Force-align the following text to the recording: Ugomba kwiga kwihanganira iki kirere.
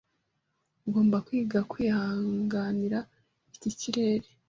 Ugomba 0.87 1.17
kwiga 1.27 1.59
kwihanganira 1.71 2.99
iki 3.55 3.69
kirere. 3.79 4.27